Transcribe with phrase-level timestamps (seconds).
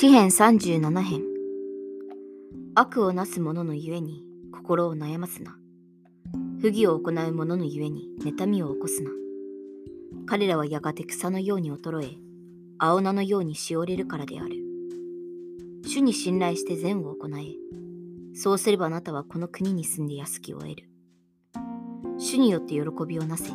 [0.00, 1.22] 詩編37編
[2.76, 5.56] 悪をなす者のゆえに心を悩ますな。
[6.60, 9.10] 不義を行う者のゆえに妬みを起こすな。
[10.24, 12.16] 彼らはやがて草のように衰え、
[12.78, 14.54] 青菜のようにしおれるからである。
[15.84, 17.56] 主に信頼して善を行え。
[18.34, 20.88] そうすればあなたはこの国に住んで安きを得る。
[22.18, 23.50] 主によって喜びをなせ。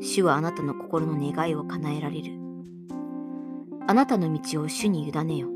[0.00, 2.39] 主はあなたの心の願いを叶えられる。
[3.90, 5.48] あなたの道を主に委ねよ。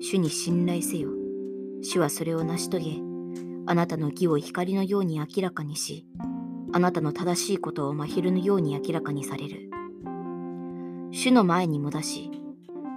[0.00, 1.10] 主に信頼せよ。
[1.82, 2.90] 主はそれを成し遂げ、
[3.64, 6.04] あなたの義を光のように明らかにし、
[6.72, 9.70] あなたの正しいことを真昼のように明らかにされる。
[11.12, 12.32] 主の前にもだし、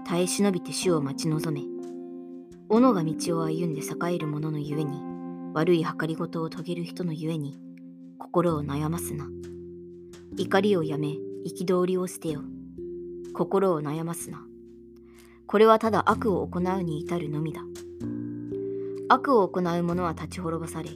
[0.08, 1.68] 耐え忍びて主を待ち望め。
[2.68, 5.04] 斧が道を歩んで栄える者のゆえに、
[5.54, 7.60] 悪い計りごとを遂げる人のゆえに、
[8.18, 9.28] 心を悩ますな。
[10.36, 11.16] 怒りをやめ、
[11.46, 12.42] 憤りを捨てよ。
[13.36, 14.48] 心を悩ますな。
[15.48, 17.62] これはただ悪を行うに至るのみだ。
[19.10, 20.90] 悪を行う者は立ち滅ぼされ、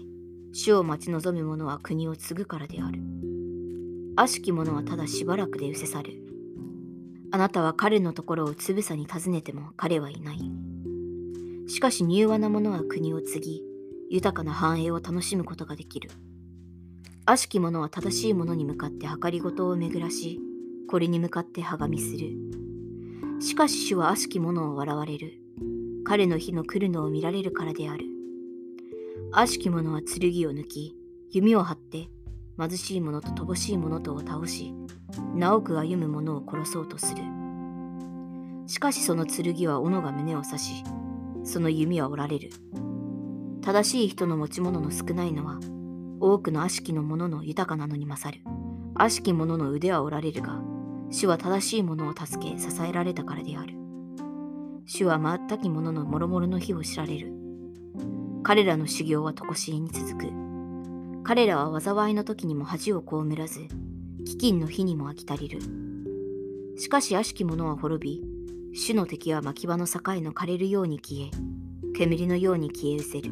[0.53, 2.99] 主を待ち望む者は国を継ぐからである。
[4.15, 6.13] 悪しき者はただしばらくで失せ去る。
[7.31, 10.39] あなたは彼のところをつぶさに訪ねても彼はいない。
[11.67, 13.63] しかし柔和な者は国を継ぎ、
[14.09, 16.09] 豊かな繁栄を楽しむことができる。
[17.25, 20.39] 悪しき者は正しい者に向かって計りごとを巡らし、
[20.89, 22.66] これに向かってはがみする。
[23.39, 25.33] しかし主は悪しき者を笑われる。
[26.03, 28.05] 彼の日の来るのを見られるからである。
[29.31, 30.95] 悪しき者は剣を抜き、
[31.29, 32.07] 弓を張って、
[32.57, 34.73] 貧しい者と乏しい者とを倒し、
[35.35, 37.21] 直く歩む者を殺そうとする。
[38.65, 40.83] しかしその剣は斧が胸を刺し、
[41.43, 42.49] その弓は折られる。
[43.61, 45.59] 正しい人の持ち物の少ないのは、
[46.19, 48.41] 多くの悪しきの者の豊かなのに勝る。
[48.95, 50.59] 悪しき者の腕は折られるが、
[51.09, 53.73] 主は正しい者を助け支えられたからである。
[54.85, 55.19] 主は
[55.49, 57.31] 全き者の諸々の日を知られる。
[58.43, 60.27] 彼らの修行は常しえに続く。
[61.23, 63.61] 彼らは災いの時にも恥を被らず、
[64.25, 65.59] 飢饉の日にも飽き足りる。
[66.77, 68.23] しかし悪しき者は滅び、
[68.73, 71.31] 主の敵は牧場の境の枯れるように消え、
[71.95, 73.31] 煙のように消え失せる。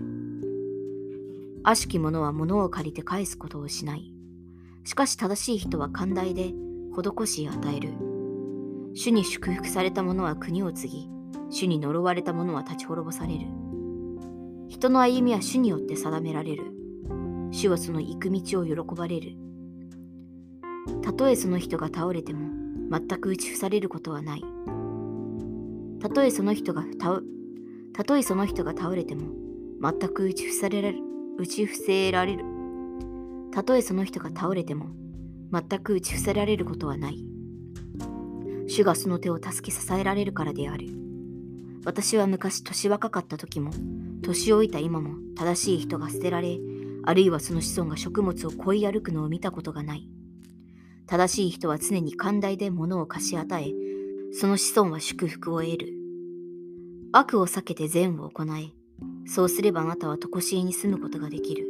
[1.63, 4.13] 悪しき者は物を借りて返すことをしない。
[4.83, 6.53] しかし正しい人は寛大で
[7.01, 7.93] 施し与える。
[8.93, 11.09] 主に祝福された者は国を継ぎ、
[11.49, 13.47] 主に呪われた者は立ち滅ぼされる。
[14.67, 16.63] 人の歩みは主によって定められる。
[17.51, 19.37] 主はその行く道を喜ばれる。
[21.01, 22.49] たとえその人が倒れても、
[22.91, 24.43] 全く打ち伏されることはない。
[25.99, 27.21] たとえその人が倒
[27.93, 29.33] たとえその人が倒れても、
[29.81, 30.99] 全く打ち伏せられる。
[31.37, 32.45] 打ち伏せられる。
[33.51, 34.87] たとえその人が倒れても、
[35.51, 37.23] 全く打ち伏せられることはない。
[38.67, 40.87] 主がその手を助け支えられるからである。
[41.85, 43.71] 私は昔年若かった時も、
[44.21, 46.57] 年老いた今も正しい人が捨てられ、
[47.03, 50.09] あるいはその子孫が食物を恋い歩くのを見たことがない。
[51.05, 53.71] 正しい人は常に寛大で物を貸し与え、
[54.33, 55.93] その子孫は祝福を得る。
[57.11, 58.73] 悪を避けて善を行え、
[59.27, 61.67] そうすればあなたは常しえに住むことができる。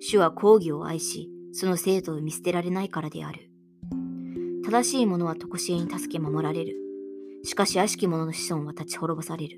[0.00, 3.48] 主は講義を愛し、その生徒を見捨てられないからである。
[4.62, 6.76] 正しい者は常しえに助け守られる。
[7.44, 9.56] しかし悪しき者の子孫は立ち滅ぼされる。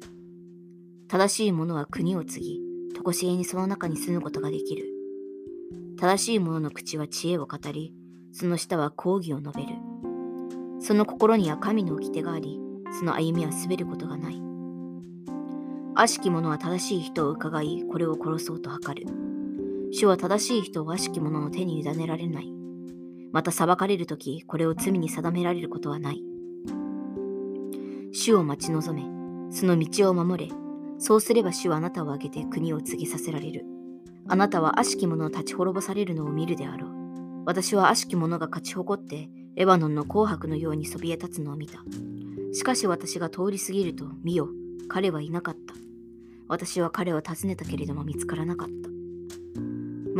[1.08, 2.60] 正しい者は国を継ぎ、
[3.04, 4.84] 常しえにその中に住むことができる。
[5.98, 7.92] 正しい者の口は知恵を語り、
[8.30, 9.70] その舌は講義を述べる。
[10.78, 12.60] その心には神の掟があり、
[12.96, 14.40] その歩みは滑ることがない。
[15.96, 19.37] 悪しき者は正しい人を伺い、これを殺そうと図る。
[19.90, 22.52] 主は正しい人を悪しき者の手に委ねられない。
[23.32, 26.22] また裁かれるとき、これを罪に定められることはない。
[28.12, 30.54] 主を待ち望め、その道を守れ、
[30.98, 33.64] そうすれば主はあなたを挙げて国を継ぎさせられる。
[34.28, 36.90] あなたは悪しき者を立ち滅ぼされるのを見るであろう。
[37.46, 41.82] 私は悪しき者が勝ち誇って、レバノンの紅白のようにそびえ立つのを見た。
[42.52, 44.48] しかし私が通り過ぎると、見よ、
[44.88, 45.74] 彼はいなかった。
[46.48, 48.97] 私は彼を訪ねたけれども見つからなかった。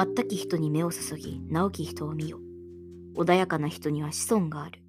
[0.06, 2.38] 全き人に目を注ぎ、直き人を見よ。
[3.16, 4.80] 穏やかな人には子孫がある。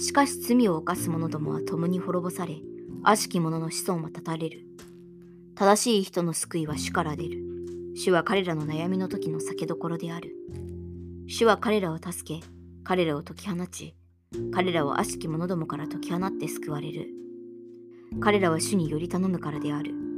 [0.00, 2.60] しかし罪を犯す者どもは共に滅ぼされ、
[3.02, 4.64] 悪しき者の子孫は断たれる。
[5.54, 7.42] 正しい人の救いは主から出る。
[7.94, 10.34] 主は彼らの悩みの時の酒どころである。
[11.26, 12.40] 主は彼らを助け、
[12.82, 13.94] 彼らを解き放ち、
[14.52, 17.08] 彼らを悪しき者どもから解き放って救われる。
[18.20, 20.09] 彼らは主により頼むからである。